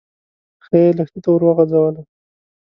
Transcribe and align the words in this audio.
پښه 0.59 0.77
يې 0.83 0.89
لښتي 0.97 1.19
ته 1.23 1.29
ور 1.31 1.41
وغځوله. 1.45 2.01